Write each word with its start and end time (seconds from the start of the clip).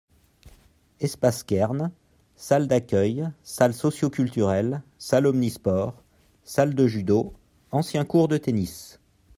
Espace 0.99 1.43
Kerne: 1.43 1.91
salle 2.35 2.67
d’accueil, 2.67 3.29
salle 3.43 3.75
socioculturelle, 3.75 4.81
salle 4.97 5.27
omnisports, 5.27 6.01
salle 6.43 6.73
de 6.73 6.87
judo, 6.87 7.33
ancien 7.69 8.03
court 8.03 8.27
de 8.27 8.37
tennis. 8.39 8.99